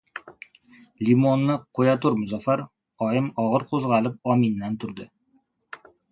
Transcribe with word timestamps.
Limonni 1.09 1.57
qo‘yatur, 1.79 2.15
Muzaffar!- 2.21 2.63
Oyim 3.07 3.27
og‘ir 3.43 3.65
qo‘zg‘alib 3.73 4.31
o‘midan 4.37 4.79
turdi. 4.85 5.07